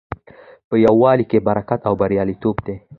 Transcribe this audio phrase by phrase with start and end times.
[0.67, 2.75] په یووالي کې برکت او بریالیتوب دی.